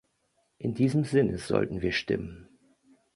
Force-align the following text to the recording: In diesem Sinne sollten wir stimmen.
In 0.57 0.73
diesem 0.73 1.03
Sinne 1.03 1.37
sollten 1.37 1.81
wir 1.83 1.91
stimmen. 1.91 2.49